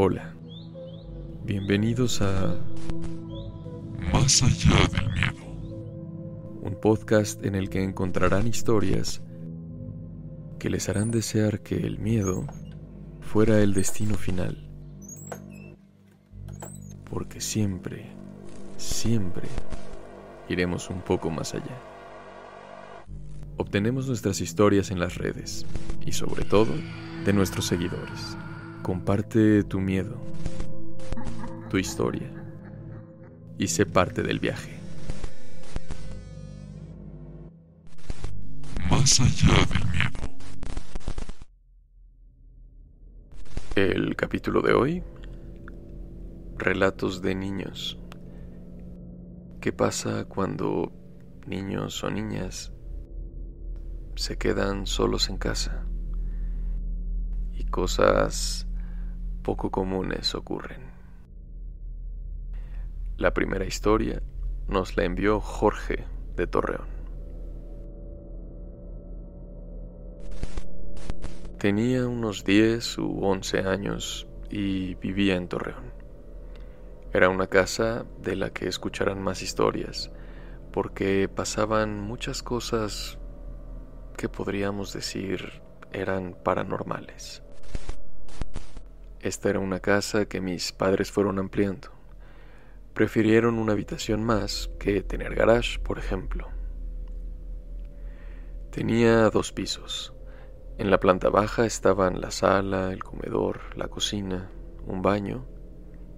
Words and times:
Hola, 0.00 0.32
bienvenidos 1.44 2.22
a 2.22 2.56
Más 4.12 4.44
allá 4.44 4.86
del 4.92 5.10
miedo. 5.12 5.44
un 6.62 6.78
podcast 6.80 7.44
en 7.44 7.56
el 7.56 7.68
que 7.68 7.82
encontrarán 7.82 8.46
historias 8.46 9.20
que 10.60 10.70
les 10.70 10.88
harán 10.88 11.10
desear 11.10 11.64
que 11.64 11.78
el 11.78 11.98
miedo 11.98 12.46
fuera 13.22 13.60
el 13.60 13.74
destino 13.74 14.14
final. 14.14 14.70
Porque 17.10 17.40
siempre, 17.40 18.06
siempre 18.76 19.48
iremos 20.48 20.90
un 20.90 21.00
poco 21.00 21.28
más 21.28 21.54
allá. 21.54 21.76
Obtenemos 23.56 24.06
nuestras 24.06 24.40
historias 24.40 24.92
en 24.92 25.00
las 25.00 25.16
redes 25.16 25.66
y 26.06 26.12
sobre 26.12 26.44
todo 26.44 26.72
de 27.24 27.32
nuestros 27.32 27.66
seguidores. 27.66 28.36
Comparte 28.88 29.64
tu 29.64 29.80
miedo, 29.80 30.16
tu 31.68 31.76
historia 31.76 32.32
y 33.58 33.68
sé 33.68 33.84
parte 33.84 34.22
del 34.22 34.38
viaje. 34.38 34.78
Más 38.90 39.20
allá 39.20 39.52
del 39.66 39.84
miedo. 39.90 40.38
El 43.76 44.16
capítulo 44.16 44.62
de 44.62 44.72
hoy, 44.72 45.02
relatos 46.56 47.20
de 47.20 47.34
niños. 47.34 47.98
¿Qué 49.60 49.70
pasa 49.70 50.24
cuando 50.24 50.92
niños 51.46 52.02
o 52.04 52.10
niñas 52.10 52.72
se 54.14 54.38
quedan 54.38 54.86
solos 54.86 55.28
en 55.28 55.36
casa 55.36 55.84
y 57.52 57.64
cosas 57.64 58.64
poco 59.48 59.70
comunes 59.70 60.34
ocurren? 60.34 60.82
La 63.16 63.32
primera 63.32 63.64
historia 63.64 64.20
nos 64.68 64.94
la 64.98 65.04
envió 65.04 65.40
Jorge 65.40 66.04
de 66.36 66.46
Torreón. 66.46 66.86
Tenía 71.58 72.06
unos 72.06 72.44
10 72.44 72.98
u 72.98 73.24
11 73.24 73.60
años 73.60 74.28
y 74.50 74.96
vivía 74.96 75.36
en 75.36 75.48
Torreón. 75.48 75.94
Era 77.14 77.30
una 77.30 77.46
casa 77.46 78.04
de 78.20 78.36
la 78.36 78.50
que 78.50 78.68
escucharán 78.68 79.22
más 79.22 79.40
historias, 79.40 80.10
porque 80.74 81.26
pasaban 81.26 82.02
muchas 82.02 82.42
cosas 82.42 83.18
que 84.14 84.28
podríamos 84.28 84.92
decir 84.92 85.62
eran 85.90 86.36
paranormales. 86.44 87.47
Esta 89.20 89.50
era 89.50 89.58
una 89.58 89.80
casa 89.80 90.26
que 90.26 90.40
mis 90.40 90.70
padres 90.70 91.10
fueron 91.10 91.40
ampliando. 91.40 91.88
Prefirieron 92.94 93.58
una 93.58 93.72
habitación 93.72 94.22
más 94.22 94.70
que 94.78 95.02
tener 95.02 95.34
garage, 95.34 95.80
por 95.80 95.98
ejemplo. 95.98 96.48
Tenía 98.70 99.28
dos 99.30 99.50
pisos. 99.52 100.14
En 100.78 100.90
la 100.90 101.00
planta 101.00 101.30
baja 101.30 101.66
estaban 101.66 102.20
la 102.20 102.30
sala, 102.30 102.92
el 102.92 103.02
comedor, 103.02 103.76
la 103.76 103.88
cocina, 103.88 104.50
un 104.86 105.02
baño 105.02 105.46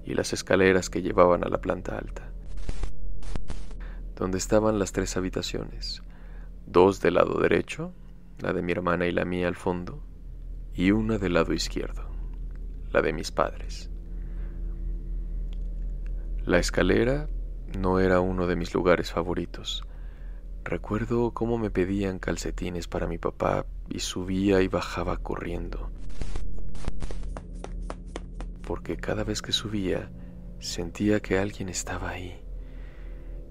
y 0.04 0.12
las 0.12 0.34
escaleras 0.34 0.90
que 0.90 1.00
llevaban 1.00 1.42
a 1.42 1.48
la 1.48 1.62
planta 1.62 1.96
alta, 1.96 2.30
donde 4.14 4.36
estaban 4.36 4.78
las 4.78 4.92
tres 4.92 5.16
habitaciones, 5.16 6.02
dos 6.66 7.00
del 7.00 7.14
lado 7.14 7.40
derecho, 7.40 7.94
la 8.38 8.52
de 8.52 8.60
mi 8.60 8.72
hermana 8.72 9.06
y 9.06 9.12
la 9.12 9.24
mía 9.24 9.48
al 9.48 9.56
fondo, 9.56 10.02
y 10.74 10.90
una 10.90 11.16
del 11.16 11.34
lado 11.34 11.54
izquierdo, 11.54 12.09
la 12.92 13.02
de 13.02 13.12
mis 13.12 13.30
padres. 13.30 13.90
La 16.44 16.58
escalera 16.58 17.28
no 17.78 18.00
era 18.00 18.20
uno 18.20 18.46
de 18.46 18.56
mis 18.56 18.74
lugares 18.74 19.12
favoritos. 19.12 19.84
Recuerdo 20.64 21.32
cómo 21.32 21.58
me 21.58 21.70
pedían 21.70 22.18
calcetines 22.18 22.88
para 22.88 23.06
mi 23.06 23.18
papá 23.18 23.66
y 23.88 24.00
subía 24.00 24.60
y 24.60 24.68
bajaba 24.68 25.18
corriendo. 25.18 25.90
Porque 28.66 28.96
cada 28.96 29.24
vez 29.24 29.42
que 29.42 29.52
subía 29.52 30.10
sentía 30.58 31.20
que 31.20 31.38
alguien 31.38 31.68
estaba 31.68 32.10
ahí. 32.10 32.42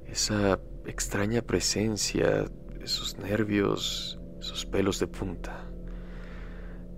Esa 0.06 0.60
extraña 0.86 1.42
presencia, 1.42 2.46
esos 2.82 3.18
nervios, 3.18 4.20
esos 4.40 4.66
pelos 4.66 5.00
de 5.00 5.08
punta. 5.08 5.69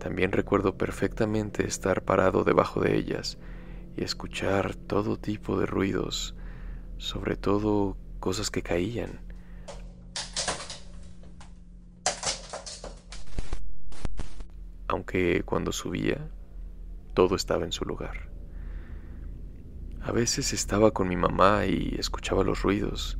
También 0.01 0.31
recuerdo 0.31 0.77
perfectamente 0.77 1.67
estar 1.67 2.03
parado 2.03 2.43
debajo 2.43 2.81
de 2.81 2.97
ellas 2.97 3.37
y 3.95 4.03
escuchar 4.03 4.73
todo 4.73 5.19
tipo 5.19 5.59
de 5.59 5.67
ruidos, 5.67 6.35
sobre 6.97 7.35
todo 7.35 7.97
cosas 8.19 8.49
que 8.49 8.63
caían 8.63 9.19
aunque 14.87 15.43
cuando 15.43 15.71
subía 15.71 16.29
todo 17.13 17.35
estaba 17.35 17.63
en 17.63 17.71
su 17.71 17.85
lugar. 17.85 18.29
A 20.01 20.11
veces 20.11 20.51
estaba 20.51 20.91
con 20.91 21.07
mi 21.07 21.15
mamá 21.15 21.65
y 21.65 21.95
escuchaba 21.97 22.43
los 22.43 22.61
ruidos 22.63 23.17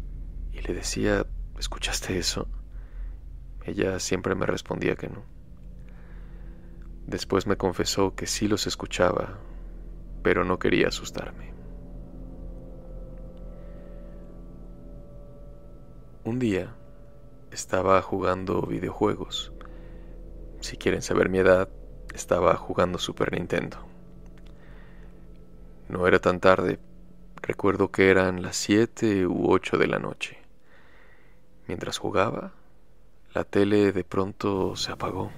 y 0.51 0.61
le 0.61 0.73
decía, 0.73 1.25
¿escuchaste 1.57 2.17
eso? 2.17 2.49
Ella 3.65 3.99
siempre 3.99 4.35
me 4.35 4.45
respondía 4.45 4.95
que 4.95 5.07
no. 5.07 5.30
Después 7.07 7.47
me 7.47 7.57
confesó 7.57 8.15
que 8.15 8.27
sí 8.27 8.47
los 8.47 8.67
escuchaba, 8.67 9.39
pero 10.23 10.45
no 10.45 10.59
quería 10.59 10.89
asustarme. 10.89 11.51
Un 16.23 16.39
día 16.39 16.75
estaba 17.51 18.01
jugando 18.01 18.61
videojuegos 18.61 19.51
si 20.61 20.77
quieren 20.77 21.01
saber 21.01 21.29
mi 21.29 21.39
edad, 21.39 21.69
estaba 22.13 22.55
jugando 22.55 22.99
Super 22.99 23.31
Nintendo. 23.33 23.77
No 25.89 26.07
era 26.07 26.19
tan 26.19 26.39
tarde, 26.39 26.79
recuerdo 27.41 27.91
que 27.91 28.09
eran 28.09 28.41
las 28.41 28.55
7 28.57 29.25
u 29.25 29.51
8 29.51 29.77
de 29.77 29.87
la 29.87 29.99
noche. 29.99 30.37
Mientras 31.67 31.97
jugaba, 31.97 32.53
la 33.33 33.43
tele 33.43 33.91
de 33.91 34.03
pronto 34.03 34.75
se 34.75 34.91
apagó. 34.91 35.31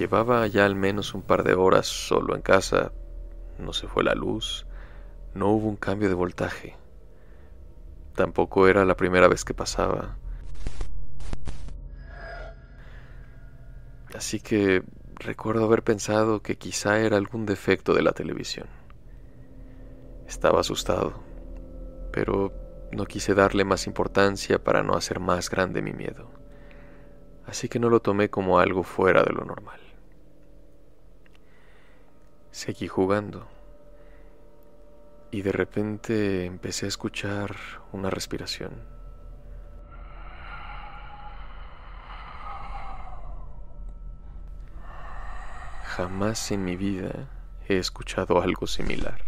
Llevaba 0.00 0.46
ya 0.46 0.64
al 0.64 0.76
menos 0.76 1.12
un 1.12 1.20
par 1.20 1.44
de 1.44 1.52
horas 1.52 1.86
solo 1.86 2.34
en 2.34 2.40
casa, 2.40 2.90
no 3.58 3.74
se 3.74 3.86
fue 3.86 4.02
la 4.02 4.14
luz, 4.14 4.66
no 5.34 5.50
hubo 5.50 5.68
un 5.68 5.76
cambio 5.76 6.08
de 6.08 6.14
voltaje. 6.14 6.74
Tampoco 8.14 8.66
era 8.66 8.86
la 8.86 8.96
primera 8.96 9.28
vez 9.28 9.44
que 9.44 9.52
pasaba. 9.52 10.16
Así 14.14 14.40
que 14.40 14.84
recuerdo 15.16 15.66
haber 15.66 15.82
pensado 15.82 16.40
que 16.40 16.56
quizá 16.56 17.00
era 17.00 17.18
algún 17.18 17.44
defecto 17.44 17.92
de 17.92 18.00
la 18.00 18.12
televisión. 18.12 18.68
Estaba 20.26 20.60
asustado, 20.60 21.12
pero 22.10 22.54
no 22.90 23.04
quise 23.04 23.34
darle 23.34 23.64
más 23.64 23.86
importancia 23.86 24.64
para 24.64 24.82
no 24.82 24.94
hacer 24.94 25.20
más 25.20 25.50
grande 25.50 25.82
mi 25.82 25.92
miedo. 25.92 26.30
Así 27.44 27.68
que 27.68 27.78
no 27.78 27.90
lo 27.90 28.00
tomé 28.00 28.30
como 28.30 28.60
algo 28.60 28.82
fuera 28.82 29.22
de 29.22 29.34
lo 29.34 29.44
normal. 29.44 29.89
Seguí 32.50 32.88
jugando 32.88 33.46
y 35.30 35.42
de 35.42 35.52
repente 35.52 36.44
empecé 36.44 36.86
a 36.86 36.88
escuchar 36.88 37.54
una 37.92 38.10
respiración. 38.10 38.72
Jamás 45.84 46.50
en 46.50 46.64
mi 46.64 46.76
vida 46.76 47.28
he 47.68 47.78
escuchado 47.78 48.42
algo 48.42 48.66
similar. 48.66 49.22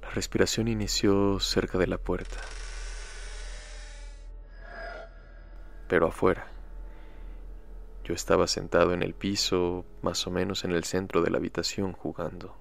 La 0.00 0.10
respiración 0.10 0.68
inició 0.68 1.38
cerca 1.38 1.78
de 1.78 1.86
la 1.86 1.98
puerta, 1.98 2.38
pero 5.86 6.08
afuera. 6.08 6.51
Yo 8.04 8.14
estaba 8.14 8.46
sentado 8.46 8.92
en 8.92 9.02
el 9.02 9.14
piso, 9.14 9.84
más 10.02 10.26
o 10.26 10.30
menos 10.30 10.64
en 10.64 10.72
el 10.72 10.84
centro 10.84 11.22
de 11.22 11.30
la 11.30 11.38
habitación, 11.38 11.92
jugando. 11.92 12.56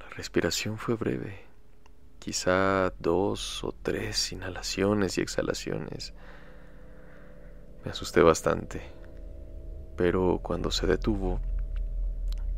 La 0.00 0.08
respiración 0.10 0.78
fue 0.78 0.94
breve, 0.94 1.44
quizá 2.18 2.92
dos 2.98 3.62
o 3.64 3.72
tres 3.72 4.32
inhalaciones 4.32 5.18
y 5.18 5.20
exhalaciones. 5.20 6.14
Me 7.84 7.90
asusté 7.90 8.22
bastante 8.22 8.94
pero 9.96 10.40
cuando 10.42 10.70
se 10.70 10.86
detuvo, 10.86 11.40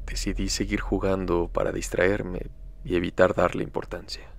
decidí 0.06 0.48
seguir 0.48 0.80
jugando 0.80 1.48
para 1.48 1.72
distraerme 1.72 2.50
y 2.84 2.96
evitar 2.96 3.34
darle 3.34 3.62
importancia. 3.62 4.30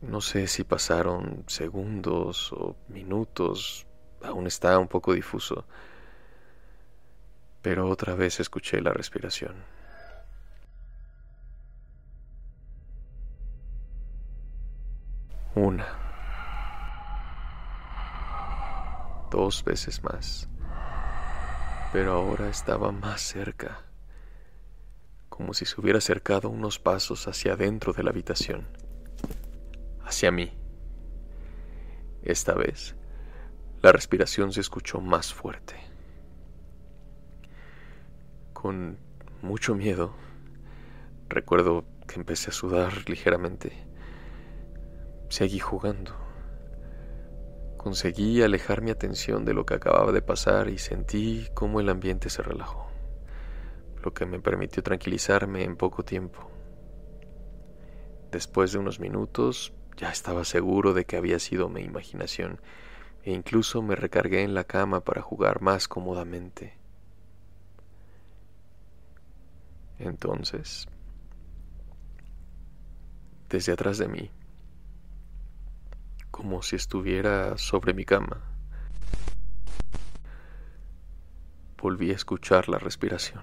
No 0.00 0.20
sé 0.20 0.46
si 0.46 0.62
pasaron 0.62 1.44
segundos 1.48 2.52
o 2.52 2.76
minutos, 2.88 3.86
aún 4.22 4.46
está 4.46 4.78
un 4.78 4.86
poco 4.86 5.12
difuso, 5.12 5.66
pero 7.62 7.88
otra 7.88 8.14
vez 8.14 8.38
escuché 8.38 8.80
la 8.80 8.92
respiración. 8.92 9.56
Una. 15.56 15.86
Dos 19.32 19.64
veces 19.64 20.02
más. 20.04 20.48
Pero 21.92 22.12
ahora 22.12 22.48
estaba 22.48 22.92
más 22.92 23.20
cerca, 23.20 23.80
como 25.28 25.54
si 25.54 25.64
se 25.64 25.80
hubiera 25.80 25.98
acercado 25.98 26.48
unos 26.48 26.78
pasos 26.78 27.26
hacia 27.26 27.54
adentro 27.54 27.92
de 27.92 28.04
la 28.04 28.10
habitación, 28.10 28.68
hacia 30.08 30.30
mí. 30.30 30.52
Esta 32.22 32.54
vez, 32.54 32.96
la 33.80 33.92
respiración 33.92 34.52
se 34.52 34.60
escuchó 34.60 35.00
más 35.00 35.32
fuerte. 35.32 35.76
Con 38.52 38.98
mucho 39.42 39.74
miedo, 39.74 40.14
recuerdo 41.28 41.84
que 42.06 42.16
empecé 42.16 42.50
a 42.50 42.54
sudar 42.54 43.08
ligeramente 43.08 43.88
Seguí 45.28 45.58
jugando. 45.58 46.12
Conseguí 47.76 48.42
alejar 48.42 48.80
mi 48.80 48.90
atención 48.90 49.44
de 49.44 49.52
lo 49.52 49.66
que 49.66 49.74
acababa 49.74 50.10
de 50.10 50.22
pasar 50.22 50.70
y 50.70 50.78
sentí 50.78 51.48
cómo 51.52 51.80
el 51.80 51.90
ambiente 51.90 52.30
se 52.30 52.42
relajó, 52.42 52.88
lo 54.02 54.14
que 54.14 54.24
me 54.24 54.40
permitió 54.40 54.82
tranquilizarme 54.82 55.64
en 55.64 55.76
poco 55.76 56.02
tiempo. 56.02 56.50
Después 58.32 58.72
de 58.72 58.78
unos 58.78 59.00
minutos 59.00 59.74
ya 59.98 60.10
estaba 60.10 60.44
seguro 60.44 60.94
de 60.94 61.04
que 61.04 61.16
había 61.16 61.40
sido 61.40 61.68
mi 61.68 61.82
imaginación 61.82 62.60
e 63.24 63.32
incluso 63.32 63.82
me 63.82 63.96
recargué 63.96 64.42
en 64.42 64.54
la 64.54 64.64
cama 64.64 65.00
para 65.00 65.22
jugar 65.22 65.60
más 65.60 65.88
cómodamente. 65.88 66.78
Entonces, 69.98 70.86
desde 73.48 73.72
atrás 73.72 73.98
de 73.98 74.06
mí, 74.06 74.30
como 76.30 76.62
si 76.62 76.76
estuviera 76.76 77.58
sobre 77.58 77.92
mi 77.92 78.04
cama. 78.04 78.40
Volví 81.82 82.12
a 82.12 82.14
escuchar 82.14 82.68
la 82.68 82.78
respiración. 82.78 83.42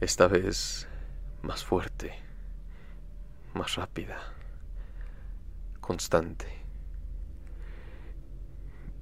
Esta 0.00 0.26
vez 0.26 0.88
más 1.46 1.64
fuerte, 1.64 2.12
más 3.54 3.76
rápida, 3.76 4.18
constante. 5.80 6.46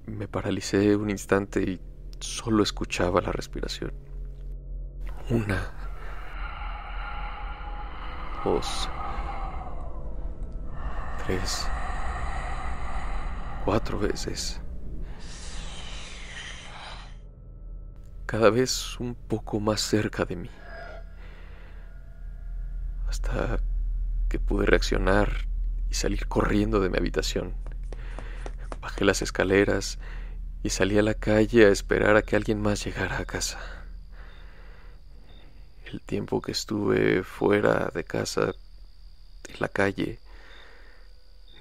Me 0.07 0.29
paralicé 0.29 0.95
un 0.95 1.09
instante 1.09 1.63
y 1.63 1.81
solo 2.21 2.63
escuchaba 2.63 3.23
la 3.23 3.33
respiración. 3.33 3.93
Una 5.31 5.73
dos, 8.45 8.91
tres, 11.27 11.67
cuatro 13.65 13.99
veces. 13.99 14.61
Cada 18.27 18.51
vez 18.51 19.01
un 19.01 19.15
poco 19.15 19.61
más 19.61 19.81
cerca 19.81 20.27
de 20.27 20.37
mí. 20.37 20.51
Hasta 23.35 23.59
que 24.29 24.39
pude 24.39 24.65
reaccionar 24.65 25.47
y 25.91 25.95
salir 25.95 26.29
corriendo 26.29 26.81
de 26.81 26.89
mi 26.89 26.99
habitación. 26.99 27.55
Bajé 28.81 29.05
las 29.05 29.23
escaleras 29.23 29.99
y 30.63 30.71
salí 30.71 30.99
a 30.99 31.03
la 31.03 31.15
calle 31.15 31.67
a 31.67 31.71
esperar 31.71 32.17
a 32.17 32.23
que 32.23 32.37
alguien 32.37 32.61
más 32.63 32.85
llegara 32.85 33.19
a 33.19 33.25
casa 33.25 33.59
el 35.95 36.01
tiempo 36.01 36.43
que 36.43 36.51
estuve 36.51 37.23
fuera 37.23 37.91
de 37.95 38.03
casa, 38.03 38.55
en 39.49 39.57
la 39.61 39.69
calle, 39.69 40.19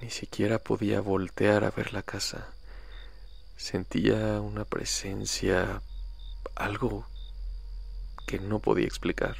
ni 0.02 0.10
siquiera 0.10 0.58
podía 0.58 1.00
voltear 1.00 1.62
a 1.62 1.70
ver 1.70 1.92
la 1.92 2.02
casa. 2.02 2.48
Sentía 3.56 4.40
una 4.40 4.64
presencia, 4.64 5.82
algo 6.56 7.06
que 8.26 8.40
no 8.40 8.58
podía 8.58 8.86
explicar. 8.86 9.36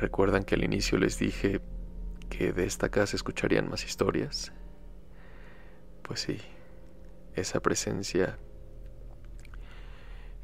¿Recuerdan 0.00 0.44
que 0.44 0.54
al 0.54 0.64
inicio 0.64 0.96
les 0.96 1.18
dije 1.18 1.60
que 2.30 2.54
de 2.54 2.64
esta 2.64 2.88
casa 2.88 3.16
escucharían 3.16 3.68
más 3.68 3.84
historias? 3.84 4.50
Pues 6.02 6.20
sí, 6.20 6.38
esa 7.34 7.60
presencia 7.60 8.38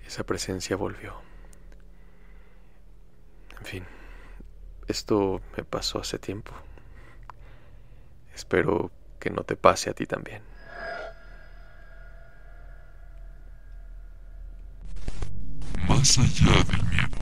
esa 0.07 0.25
presencia 0.25 0.77
volvió. 0.77 1.15
En 3.59 3.65
fin, 3.65 3.85
esto 4.89 5.41
me 5.57 5.65
pasó 5.65 6.01
hace 6.01 6.19
tiempo. 6.19 6.53
Espero 8.35 8.91
que 9.19 9.31
no 9.31 9.43
te 9.43 9.57
pase 9.57 9.89
a 9.89 9.95
ti 9.95 10.05
también. 10.05 10.43
Más 15.89 16.19
allá 16.19 16.63
del 16.65 16.83
miedo. 16.91 17.17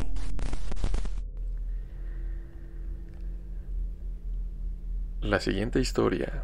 La 5.25 5.41
siguiente 5.41 5.81
historia 5.81 6.43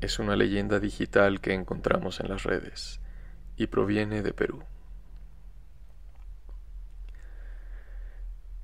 es 0.00 0.20
una 0.20 0.36
leyenda 0.36 0.78
digital 0.78 1.40
que 1.40 1.52
encontramos 1.52 2.20
en 2.20 2.28
las 2.28 2.44
redes 2.44 3.00
y 3.56 3.66
proviene 3.66 4.22
de 4.22 4.32
Perú. 4.32 4.62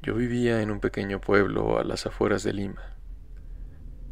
Yo 0.02 0.14
vivía 0.14 0.62
en 0.62 0.70
un 0.70 0.78
pequeño 0.78 1.20
pueblo 1.20 1.80
a 1.80 1.82
las 1.82 2.06
afueras 2.06 2.44
de 2.44 2.52
Lima. 2.52 2.94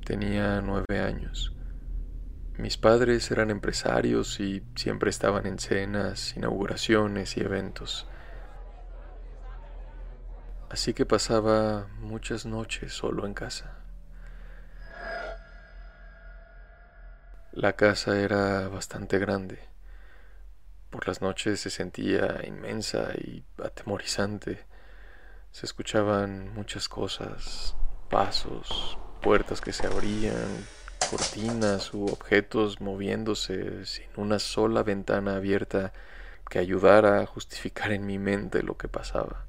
Tenía 0.04 0.60
nueve 0.60 0.98
años. 0.98 1.54
Mis 2.58 2.76
padres 2.76 3.30
eran 3.30 3.52
empresarios 3.52 4.40
y 4.40 4.64
siempre 4.74 5.08
estaban 5.08 5.46
en 5.46 5.60
cenas, 5.60 6.36
inauguraciones 6.36 7.36
y 7.36 7.42
eventos. 7.42 8.08
Así 10.68 10.94
que 10.94 11.06
pasaba 11.06 11.86
muchas 12.00 12.44
noches 12.44 12.92
solo 12.92 13.24
en 13.24 13.34
casa. 13.34 13.83
La 17.56 17.75
casa 17.75 18.19
era 18.19 18.67
bastante 18.67 19.20
grande. 19.20 19.61
Por 20.91 21.06
las 21.06 21.23
noches 21.23 21.61
se 21.61 21.70
sentía 21.70 22.41
inmensa 22.44 23.13
y 23.15 23.44
atemorizante. 23.63 24.67
Se 25.53 25.65
escuchaban 25.65 26.53
muchas 26.53 26.89
cosas, 26.89 27.77
pasos, 28.11 28.99
puertas 29.23 29.61
que 29.61 29.73
se 29.73 29.87
abrían, 29.87 30.67
cortinas 31.08 31.94
u 31.94 32.06
objetos 32.06 32.81
moviéndose 32.81 33.87
sin 33.87 34.08
una 34.17 34.41
sola 34.41 34.82
ventana 34.82 35.37
abierta 35.37 35.93
que 36.51 36.58
ayudara 36.58 37.20
a 37.20 37.27
justificar 37.27 37.93
en 37.93 38.05
mi 38.05 38.19
mente 38.19 38.65
lo 38.65 38.77
que 38.77 38.89
pasaba. 38.89 39.46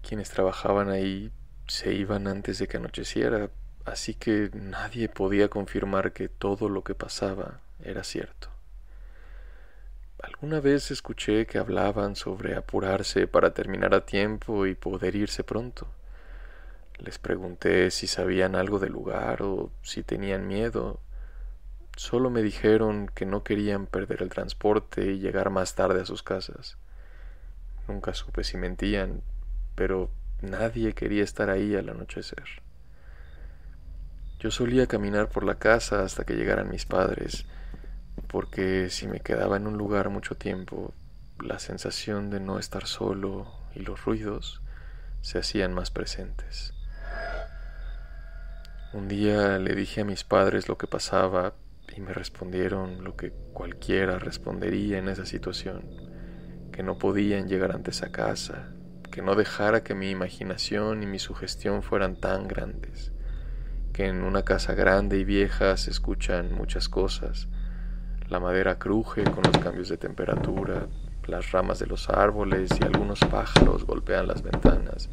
Quienes 0.00 0.30
trabajaban 0.30 0.88
ahí 0.88 1.30
se 1.66 1.92
iban 1.92 2.26
antes 2.26 2.58
de 2.58 2.68
que 2.68 2.78
anocheciera, 2.78 3.50
así 3.84 4.14
que 4.14 4.50
nadie 4.54 5.08
podía 5.08 5.48
confirmar 5.48 6.12
que 6.12 6.28
todo 6.28 6.68
lo 6.68 6.84
que 6.84 6.94
pasaba 6.94 7.60
era 7.82 8.04
cierto. 8.04 8.48
Alguna 10.22 10.60
vez 10.60 10.90
escuché 10.90 11.46
que 11.46 11.58
hablaban 11.58 12.14
sobre 12.14 12.54
apurarse 12.54 13.26
para 13.26 13.54
terminar 13.54 13.94
a 13.94 14.04
tiempo 14.04 14.66
y 14.66 14.74
poder 14.74 15.16
irse 15.16 15.44
pronto. 15.44 15.88
Les 16.98 17.18
pregunté 17.18 17.90
si 17.90 18.06
sabían 18.06 18.54
algo 18.54 18.78
del 18.78 18.92
lugar 18.92 19.42
o 19.42 19.70
si 19.82 20.02
tenían 20.02 20.46
miedo. 20.46 21.00
Solo 21.96 22.28
me 22.28 22.42
dijeron 22.42 23.10
que 23.14 23.24
no 23.24 23.42
querían 23.42 23.86
perder 23.86 24.22
el 24.22 24.28
transporte 24.28 25.06
y 25.06 25.18
llegar 25.18 25.48
más 25.48 25.74
tarde 25.74 26.02
a 26.02 26.06
sus 26.06 26.22
casas. 26.22 26.76
Nunca 27.88 28.12
supe 28.12 28.44
si 28.44 28.58
mentían, 28.58 29.22
pero 29.74 30.10
nadie 30.42 30.92
quería 30.92 31.24
estar 31.24 31.48
ahí 31.48 31.74
al 31.74 31.88
anochecer. 31.88 32.44
Yo 34.40 34.50
solía 34.50 34.86
caminar 34.86 35.28
por 35.28 35.44
la 35.44 35.56
casa 35.56 36.02
hasta 36.02 36.24
que 36.24 36.34
llegaran 36.34 36.70
mis 36.70 36.86
padres, 36.86 37.44
porque 38.26 38.88
si 38.88 39.06
me 39.06 39.20
quedaba 39.20 39.58
en 39.58 39.66
un 39.66 39.76
lugar 39.76 40.08
mucho 40.08 40.34
tiempo, 40.34 40.94
la 41.38 41.58
sensación 41.58 42.30
de 42.30 42.40
no 42.40 42.58
estar 42.58 42.86
solo 42.86 43.52
y 43.74 43.80
los 43.80 44.02
ruidos 44.06 44.62
se 45.20 45.38
hacían 45.38 45.74
más 45.74 45.90
presentes. 45.90 46.72
Un 48.94 49.08
día 49.08 49.58
le 49.58 49.74
dije 49.74 50.00
a 50.00 50.04
mis 50.06 50.24
padres 50.24 50.70
lo 50.70 50.78
que 50.78 50.86
pasaba 50.86 51.52
y 51.94 52.00
me 52.00 52.14
respondieron 52.14 53.04
lo 53.04 53.16
que 53.16 53.32
cualquiera 53.52 54.18
respondería 54.18 54.96
en 54.96 55.08
esa 55.08 55.26
situación, 55.26 55.84
que 56.72 56.82
no 56.82 56.96
podían 56.96 57.46
llegar 57.46 57.72
antes 57.72 58.02
a 58.02 58.10
casa, 58.10 58.72
que 59.12 59.20
no 59.20 59.34
dejara 59.34 59.84
que 59.84 59.94
mi 59.94 60.08
imaginación 60.08 61.02
y 61.02 61.06
mi 61.06 61.18
sugestión 61.18 61.82
fueran 61.82 62.16
tan 62.16 62.48
grandes, 62.48 63.12
que 63.92 64.06
en 64.06 64.22
una 64.22 64.42
casa 64.42 64.74
grande 64.74 65.18
y 65.18 65.24
vieja 65.24 65.76
se 65.76 65.90
escuchan 65.90 66.52
muchas 66.54 66.88
cosas, 66.88 67.48
la 68.28 68.38
madera 68.38 68.78
cruje 68.78 69.24
con 69.24 69.42
los 69.42 69.58
cambios 69.58 69.88
de 69.88 69.96
temperatura, 69.96 70.86
las 71.26 71.50
ramas 71.52 71.78
de 71.78 71.86
los 71.86 72.08
árboles 72.08 72.70
y 72.80 72.84
algunos 72.84 73.20
pájaros 73.20 73.84
golpean 73.84 74.28
las 74.28 74.42
ventanas. 74.42 75.10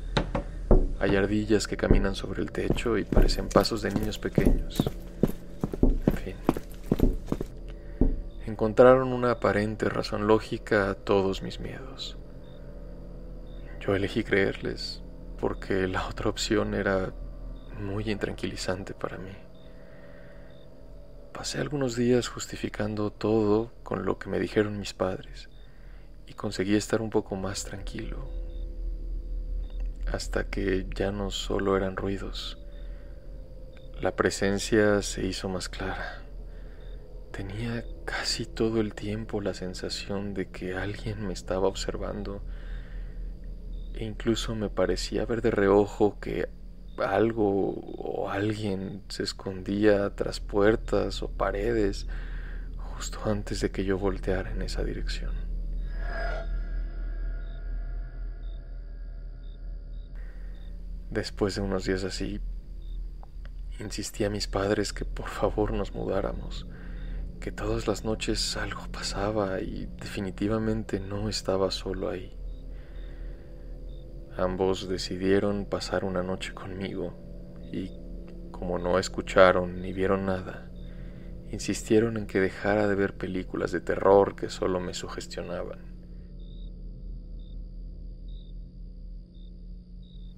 Hay 1.00 1.16
ardillas 1.16 1.68
que 1.68 1.78
caminan 1.78 2.16
sobre 2.16 2.42
el 2.42 2.52
techo 2.52 2.98
y 2.98 3.06
parecen 3.06 3.50
pasos 3.50 3.82
de 3.82 3.92
niños 3.92 4.20
pequeños. 4.20 4.90
En 5.82 6.14
fin. 6.14 6.36
Encontraron 8.46 9.14
una 9.14 9.32
aparente 9.32 9.90
razón 9.90 10.28
lógica 10.28 10.90
a 10.90 10.96
todos 10.96 11.44
mis 11.44 11.60
miedos. 11.60 12.18
Yo 13.80 13.96
elegí 13.96 14.24
creerles 14.24 15.02
porque 15.40 15.88
la 15.88 16.08
otra 16.08 16.30
opción 16.30 16.74
era 16.74 17.14
muy 17.78 18.10
intranquilizante 18.10 18.94
para 18.94 19.18
mí. 19.18 19.36
Pasé 21.34 21.60
algunos 21.60 21.96
días 21.96 22.28
justificando 22.28 23.12
todo 23.12 23.72
con 23.84 24.06
lo 24.06 24.18
que 24.18 24.30
me 24.30 24.40
dijeron 24.40 24.80
mis 24.80 24.94
padres 24.94 25.50
y 26.26 26.34
conseguí 26.34 26.76
estar 26.76 27.02
un 27.02 27.10
poco 27.10 27.36
más 27.36 27.64
tranquilo, 27.64 28.30
hasta 30.12 30.50
que 30.50 30.88
ya 30.96 31.12
no 31.12 31.32
solo 31.32 31.78
eran 31.78 31.96
ruidos, 31.96 32.58
la 34.02 34.16
presencia 34.16 35.02
se 35.02 35.26
hizo 35.26 35.50
más 35.50 35.70
clara. 35.70 36.22
Tenía 37.32 37.84
casi 38.06 38.46
todo 38.46 38.80
el 38.80 38.94
tiempo 38.94 39.42
la 39.42 39.54
sensación 39.54 40.34
de 40.34 40.50
que 40.50 40.76
alguien 40.76 41.26
me 41.26 41.34
estaba 41.34 41.68
observando 41.68 42.42
e 43.96 44.06
incluso 44.06 44.54
me 44.56 44.70
parecía 44.70 45.26
ver 45.26 45.42
de 45.42 45.52
reojo 45.52 46.20
que 46.20 46.48
algo 47.06 47.74
o 47.98 48.30
alguien 48.30 49.04
se 49.10 49.24
escondía 49.24 50.16
tras 50.16 50.40
puertas 50.40 51.22
o 51.24 51.30
paredes 51.30 52.08
justo 52.78 53.20
antes 53.26 53.62
de 53.62 53.72
que 53.72 53.86
yo 53.86 53.98
volteara 53.98 54.52
en 54.52 54.62
esa 54.62 54.84
dirección. 54.84 55.32
Después 61.10 61.56
de 61.56 61.62
unos 61.62 61.86
días 61.86 62.04
así, 62.04 62.42
insistí 63.80 64.24
a 64.24 64.30
mis 64.30 64.48
padres 64.48 64.94
que 64.94 65.06
por 65.06 65.30
favor 65.30 65.72
nos 65.72 65.94
mudáramos, 65.94 66.68
que 67.40 67.52
todas 67.52 67.88
las 67.88 68.04
noches 68.04 68.58
algo 68.58 68.82
pasaba 68.92 69.62
y 69.62 69.88
definitivamente 70.00 71.00
no 71.00 71.30
estaba 71.30 71.72
solo 71.72 72.10
ahí. 72.10 72.37
Ambos 74.38 74.88
decidieron 74.88 75.66
pasar 75.66 76.06
una 76.06 76.22
noche 76.22 76.54
conmigo 76.54 77.16
y, 77.72 77.90
como 78.52 78.78
no 78.78 79.00
escucharon 79.00 79.82
ni 79.82 79.94
vieron 79.94 80.28
nada, 80.28 80.70
insistieron 81.50 82.18
en 82.18 82.28
que 82.28 82.40
dejara 82.40 82.88
de 82.88 82.94
ver 82.94 83.18
películas 83.18 83.72
de 83.72 83.82
terror 83.82 84.36
que 84.36 84.50
solo 84.50 84.80
me 84.80 84.94
sugestionaban. 84.94 85.80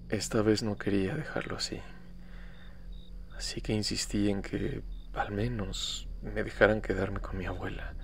Esta 0.07 0.41
vez 0.43 0.63
no 0.63 0.77
quería 0.77 1.13
dejarlo 1.15 1.57
así, 1.57 1.81
así 3.35 3.59
que 3.59 3.73
insistí 3.73 4.29
en 4.29 4.41
que 4.41 4.81
al 5.11 5.31
menos 5.31 6.07
me 6.21 6.45
dejaran 6.45 6.79
quedarme 6.79 7.19
con 7.19 7.37
mi 7.37 7.47
abuela, 7.47 7.95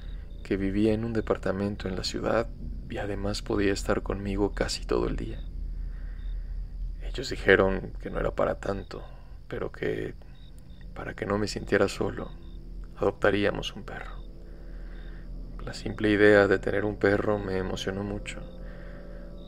que 0.43 0.57
vivía 0.57 0.91
en 0.91 1.05
un 1.05 1.13
departamento 1.13 1.87
en 1.87 1.95
la 1.95 2.03
ciudad 2.03 2.49
y 2.89 2.97
además 2.97 3.41
podía 3.41 3.71
estar 3.71 4.03
conmigo 4.03 4.51
casi 4.53 4.85
todo 4.85 5.07
el 5.07 5.15
día. 5.15 5.54
Ellos 7.15 7.29
dijeron 7.29 7.93
que 8.01 8.09
no 8.09 8.19
era 8.19 8.35
para 8.35 8.55
tanto, 8.55 9.01
pero 9.47 9.71
que 9.71 10.15
para 10.93 11.13
que 11.13 11.25
no 11.25 11.37
me 11.37 11.47
sintiera 11.47 11.87
solo, 11.87 12.29
adoptaríamos 12.97 13.73
un 13.73 13.83
perro. 13.85 14.21
La 15.63 15.73
simple 15.73 16.09
idea 16.09 16.49
de 16.49 16.59
tener 16.59 16.83
un 16.83 16.97
perro 16.97 17.39
me 17.39 17.57
emocionó 17.57 18.03
mucho. 18.03 18.41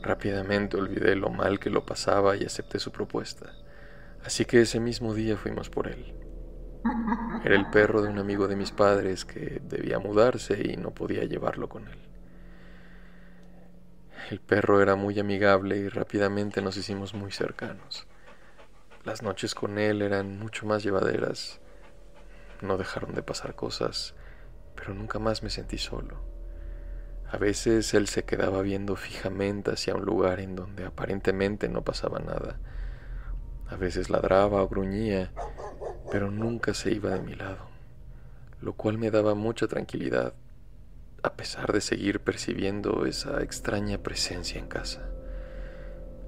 Rápidamente 0.02 0.78
olvidé 0.78 1.14
lo 1.14 1.28
mal 1.28 1.60
que 1.60 1.68
lo 1.68 1.84
pasaba 1.84 2.38
y 2.38 2.44
acepté 2.44 2.78
su 2.78 2.90
propuesta. 2.90 3.52
Así 4.24 4.46
que 4.46 4.62
ese 4.62 4.80
mismo 4.80 5.12
día 5.12 5.36
fuimos 5.36 5.68
por 5.68 5.88
él. 5.88 6.14
Era 7.44 7.54
el 7.54 7.68
perro 7.68 8.00
de 8.00 8.08
un 8.08 8.18
amigo 8.18 8.48
de 8.48 8.56
mis 8.56 8.72
padres 8.72 9.26
que 9.26 9.60
debía 9.62 9.98
mudarse 9.98 10.58
y 10.64 10.78
no 10.78 10.92
podía 10.92 11.24
llevarlo 11.24 11.68
con 11.68 11.86
él. 11.86 12.07
El 14.28 14.40
perro 14.40 14.82
era 14.82 14.94
muy 14.94 15.18
amigable 15.18 15.78
y 15.78 15.88
rápidamente 15.88 16.60
nos 16.60 16.76
hicimos 16.76 17.14
muy 17.14 17.32
cercanos. 17.32 18.06
Las 19.02 19.22
noches 19.22 19.54
con 19.54 19.78
él 19.78 20.02
eran 20.02 20.38
mucho 20.38 20.66
más 20.66 20.82
llevaderas. 20.82 21.60
No 22.60 22.76
dejaron 22.76 23.14
de 23.14 23.22
pasar 23.22 23.54
cosas, 23.54 24.14
pero 24.74 24.92
nunca 24.92 25.18
más 25.18 25.42
me 25.42 25.48
sentí 25.48 25.78
solo. 25.78 26.20
A 27.30 27.38
veces 27.38 27.94
él 27.94 28.06
se 28.06 28.24
quedaba 28.24 28.60
viendo 28.60 28.96
fijamente 28.96 29.70
hacia 29.70 29.94
un 29.94 30.04
lugar 30.04 30.40
en 30.40 30.56
donde 30.56 30.84
aparentemente 30.84 31.70
no 31.70 31.82
pasaba 31.82 32.18
nada. 32.18 32.60
A 33.66 33.76
veces 33.76 34.10
ladraba 34.10 34.62
o 34.62 34.68
gruñía, 34.68 35.32
pero 36.12 36.30
nunca 36.30 36.74
se 36.74 36.92
iba 36.92 37.08
de 37.08 37.22
mi 37.22 37.34
lado, 37.34 37.70
lo 38.60 38.74
cual 38.74 38.98
me 38.98 39.10
daba 39.10 39.34
mucha 39.34 39.68
tranquilidad 39.68 40.34
a 41.22 41.34
pesar 41.34 41.72
de 41.72 41.80
seguir 41.80 42.20
percibiendo 42.20 43.06
esa 43.06 43.42
extraña 43.42 43.98
presencia 43.98 44.58
en 44.58 44.68
casa. 44.68 45.08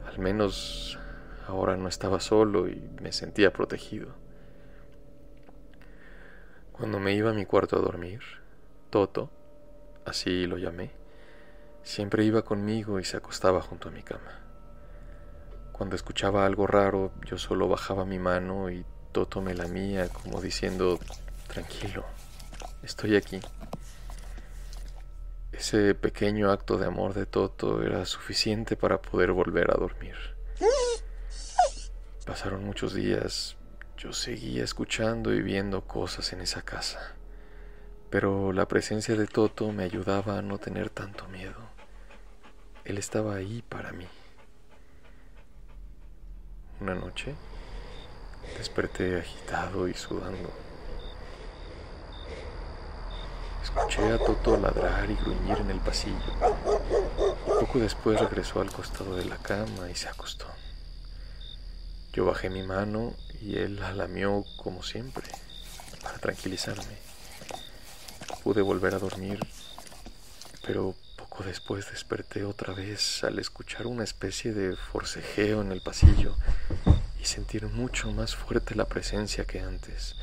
Al 0.07 0.19
menos 0.19 0.99
ahora 1.47 1.77
no 1.77 1.89
estaba 1.89 2.21
solo 2.21 2.69
y 2.69 2.91
me 3.01 3.13
sentía 3.13 3.53
protegido. 3.53 4.15
Cuando 6.73 6.99
me 6.99 7.15
iba 7.15 7.31
a 7.31 7.35
mi 7.35 7.45
cuarto 7.47 7.77
a 7.77 7.81
dormir, 7.81 8.21
Toto, 8.89 9.31
así 10.05 10.47
lo 10.47 10.59
llamé, 10.59 10.91
siempre 11.83 12.25
iba 12.25 12.43
conmigo 12.43 12.99
y 12.99 13.05
se 13.05 13.17
acostaba 13.17 13.61
junto 13.61 13.89
a 13.89 13.93
mi 13.93 14.03
cama. 14.03 14.41
Cuando 15.73 15.95
escuchaba 15.95 16.47
algo 16.47 16.67
raro, 16.67 17.13
yo 17.25 17.39
solo 17.39 17.69
bajaba 17.69 18.05
mi 18.05 18.19
mano 18.19 18.71
y 18.71 18.85
Toto 19.13 19.41
me 19.41 19.55
lamía 19.55 20.09
como 20.09 20.41
diciendo, 20.41 20.99
tranquilo, 21.49 22.05
estoy 22.83 23.17
aquí. 23.17 23.41
Ese 25.61 25.95
pequeño 25.95 26.51
acto 26.51 26.79
de 26.79 26.87
amor 26.87 27.13
de 27.13 27.27
Toto 27.27 27.83
era 27.83 28.07
suficiente 28.07 28.77
para 28.77 29.03
poder 29.03 29.33
volver 29.33 29.71
a 29.71 29.79
dormir. 29.79 30.17
Pasaron 32.25 32.65
muchos 32.65 32.95
días, 32.95 33.59
yo 33.99 34.15
seguía 34.15 34.65
escuchando 34.65 35.35
y 35.35 35.43
viendo 35.43 35.83
cosas 35.83 36.33
en 36.33 36.41
esa 36.41 36.63
casa, 36.63 37.13
pero 38.09 38.55
la 38.55 38.69
presencia 38.69 39.15
de 39.17 39.27
Toto 39.27 39.71
me 39.71 39.85
ayudaba 39.85 40.39
a 40.39 40.43
no 40.43 40.57
tener 40.57 40.89
tanto 40.89 41.29
miedo. 41.29 41.61
Él 42.87 42.97
estaba 42.97 43.35
ahí 43.35 43.63
para 43.69 43.93
mí. 43.93 44.09
Una 46.81 46.95
noche 46.95 47.35
desperté 48.57 49.19
agitado 49.19 49.89
y 49.89 49.93
sudando. 49.93 50.70
Escuché 53.63 54.13
a 54.13 54.19
Toto 54.19 54.57
ladrar 54.57 55.11
y 55.11 55.15
gruñir 55.15 55.59
en 55.59 55.71
el 55.71 55.81
pasillo. 55.81 56.17
Poco 57.47 57.79
después 57.79 58.19
regresó 58.21 58.61
al 58.61 58.73
costado 58.73 59.17
de 59.17 59.25
la 59.25 59.37
cama 59.37 59.91
y 59.91 59.95
se 59.95 60.09
acostó. 60.09 60.47
Yo 62.13 62.25
bajé 62.25 62.51
mi 62.51 62.63
mano 62.63 63.15
y 63.41 63.57
él 63.57 63.77
la 63.77 63.93
lamió 63.93 64.45
como 64.57 64.83
siempre, 64.83 65.29
para 66.03 66.19
tranquilizarme. 66.19 66.99
Pude 68.43 68.63
volver 68.63 68.95
a 68.95 68.99
dormir, 68.99 69.39
pero 70.67 70.95
poco 71.17 71.45
después 71.45 71.89
desperté 71.91 72.45
otra 72.45 72.75
vez 72.75 73.23
al 73.23 73.39
escuchar 73.39 73.87
una 73.87 74.05
especie 74.05 74.53
de 74.53 74.75
forcejeo 74.75 75.61
en 75.61 75.71
el 75.71 75.83
pasillo 75.83 76.35
y 77.21 77.27
sentir 77.27 77.67
mucho 77.67 78.11
más 78.11 78.35
fuerte 78.35 78.75
la 78.75 78.87
presencia 78.87 79.45
que 79.45 79.61
antes. 79.61 80.17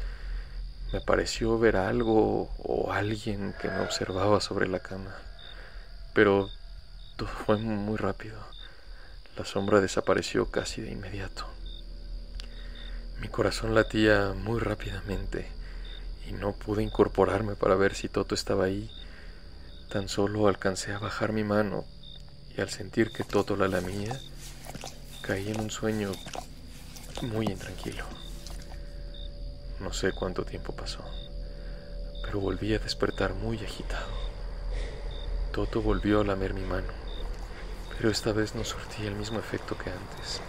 Me 0.94 1.02
pareció 1.02 1.60
ver 1.60 1.76
algo 1.76 2.50
o 2.60 2.94
alguien 2.94 3.54
que 3.62 3.70
me 3.70 3.82
observaba 3.82 4.40
sobre 4.40 4.68
la 4.68 4.80
cama, 4.80 5.16
pero 6.14 6.50
todo 7.18 7.28
fue 7.28 7.58
muy 7.58 7.98
rápido. 7.98 8.40
La 9.38 9.44
sombra 9.44 9.82
desapareció 9.82 10.50
casi 10.50 10.82
de 10.82 10.92
inmediato. 10.92 11.46
Mi 13.20 13.28
corazón 13.28 13.76
latía 13.76 14.34
muy 14.34 14.60
rápidamente 14.60 15.48
y 16.28 16.32
no 16.32 16.54
pude 16.54 16.84
incorporarme 16.84 17.56
para 17.56 17.76
ver 17.76 17.94
si 17.94 18.08
Toto 18.08 18.34
estaba 18.36 18.66
ahí. 18.66 18.90
Tan 19.90 20.08
solo 20.08 20.48
alcancé 20.48 20.94
a 20.94 21.00
bajar 21.00 21.34
mi 21.34 21.44
mano 21.44 21.84
y 22.56 22.62
al 22.62 22.70
sentir 22.70 23.12
que 23.12 23.24
Toto 23.24 23.56
la 23.56 23.68
lamía, 23.68 24.20
caí 25.22 25.50
en 25.50 25.60
un 25.60 25.70
sueño 25.70 26.12
muy 27.24 27.48
intranquilo. 27.48 28.27
No 29.80 29.94
sé 29.94 30.12
cuánto 30.12 30.44
tiempo 30.44 30.76
pasó, 30.76 31.04
pero 32.24 32.40
volví 32.40 32.74
a 32.74 32.80
despertar 32.80 33.36
muy 33.36 33.58
agitado. 33.64 34.08
Toto 35.54 35.82
volvió 35.82 36.22
a 36.22 36.24
lamer 36.24 36.54
mi 36.54 36.64
mano, 36.64 36.92
Pero 37.96 38.12
esta 38.12 38.32
vez 38.32 38.54
no 38.54 38.64
surtí 38.64 39.06
el 39.08 39.16
mismo 39.16 39.40
efecto 39.40 39.78
que 39.78 39.90
antes. 39.90 40.42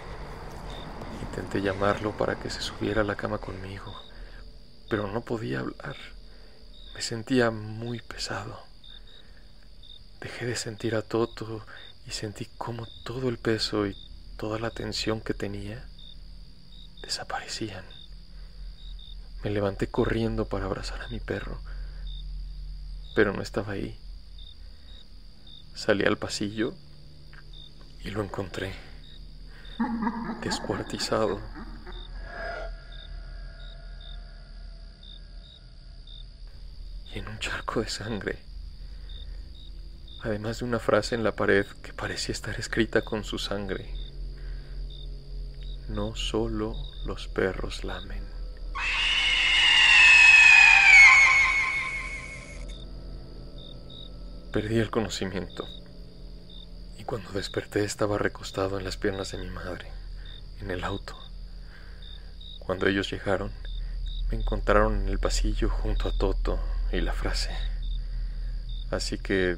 Intenté 1.23 1.62
llamarlo 1.62 2.16
para 2.16 2.38
que 2.38 2.50
se 2.50 2.61
subiera 2.61 3.02
a 3.02 3.04
la 3.04 3.16
cama 3.16 3.38
conmigo, 3.38 3.94
pero 4.88 5.06
no 5.06 5.23
podía 5.23 5.61
hablar. 5.61 5.97
Me 6.94 7.02
sentía 7.02 7.50
muy 7.50 8.00
pesado. 8.00 8.58
Dejé 10.20 10.47
de 10.47 10.56
sentir 10.56 10.94
a 10.94 11.02
Toto 11.02 11.64
y 12.06 12.11
sentí 12.11 12.47
como 12.58 12.87
todo 13.04 13.28
el 13.28 13.38
peso 13.38 13.87
y 13.87 13.97
toda 14.37 14.58
la 14.58 14.70
tensión 14.70 15.20
que 15.20 15.35
tenía 15.35 15.87
desaparecían. 17.02 17.98
Me 19.45 19.50
levanté 19.50 19.87
corriendo 19.87 20.47
para 20.49 20.64
abrazar 20.64 21.00
a 21.00 21.09
mi 21.09 21.21
perro, 21.21 21.61
pero 23.14 23.33
no 23.33 23.40
estaba 23.40 23.73
ahí. 23.75 23.97
Salí 25.75 26.04
al 26.04 26.18
pasillo 26.18 26.75
y 28.00 28.11
lo 28.11 28.23
encontré, 28.23 28.75
descuartizado. 30.42 31.40
Y 37.14 37.21
en 37.21 37.28
un 37.28 37.38
charco 37.38 37.80
de 37.80 37.88
sangre, 37.88 38.38
además 40.25 40.59
de 40.59 40.64
una 40.64 40.80
frase 40.80 41.14
en 41.14 41.23
la 41.23 41.33
pared 41.33 41.64
que 41.83 41.92
parecía 41.92 42.33
estar 42.33 42.59
escrita 42.59 43.02
con 43.02 43.23
su 43.23 43.38
sangre. 43.38 43.95
No 45.88 46.16
solo 46.16 46.75
los 47.07 47.28
perros 47.28 47.85
lamen. 47.85 48.38
Perdí 54.52 54.78
el 54.78 54.90
conocimiento 54.90 55.69
y 56.97 57.05
cuando 57.05 57.33
desperté 57.33 57.85
estaba 57.85 58.17
recostado 58.17 58.78
en 58.78 58.85
las 58.85 58.97
piernas 58.97 59.31
de 59.33 59.38
mi 59.38 59.50
madre, 59.50 59.93
en 60.62 60.71
el 60.71 60.85
auto. 60.85 61.19
Cuando 62.59 62.87
ellos 62.87 63.11
llegaron, 63.11 63.52
me 64.31 64.38
encontraron 64.38 65.02
en 65.02 65.09
el 65.11 65.19
pasillo 65.19 65.69
junto 65.69 66.09
a 66.09 66.17
Toto 66.17 66.59
y 66.90 67.02
la 67.02 67.12
frase. 67.12 67.50
Así 68.90 69.19
que, 69.19 69.57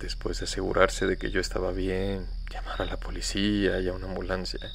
después 0.00 0.40
de 0.40 0.46
asegurarse 0.46 1.06
de 1.06 1.18
que 1.18 1.30
yo 1.30 1.40
estaba 1.40 1.70
bien, 1.70 2.26
llamar 2.50 2.82
a 2.82 2.86
la 2.86 2.96
policía 2.96 3.78
y 3.78 3.86
a 3.86 3.92
una 3.92 4.08
ambulancia, 4.08 4.72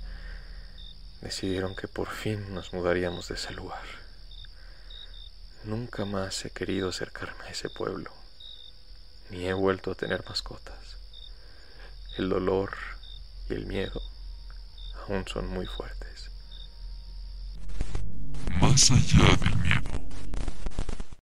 decidieron 1.19 1.75
que 1.75 1.89
por 1.89 2.07
fin 2.07 2.53
nos 2.53 2.71
mudaríamos 2.71 3.27
de 3.27 3.35
ese 3.35 3.51
lugar. 3.51 3.83
Nunca 5.65 6.05
más 6.05 6.45
he 6.45 6.51
querido 6.51 6.87
acercarme 6.87 7.43
a 7.43 7.49
ese 7.49 7.69
pueblo, 7.69 8.16
ni 9.29 9.45
he 9.45 9.53
vuelto 9.53 9.91
a 9.91 9.95
tener 9.95 10.23
mascotas. 10.27 10.97
El 12.17 12.29
dolor 12.29 12.71
y 13.49 13.53
el 13.53 13.65
miedo 13.65 14.01
aún 15.07 15.25
son 15.27 15.47
muy 15.47 15.65
fuertes. 15.65 16.29
Más 18.59 18.91
allá 18.91 19.35
del 19.37 19.55
miedo. 19.57 20.06